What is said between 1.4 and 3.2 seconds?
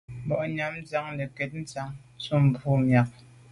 ntsha ntùm bwôg miag.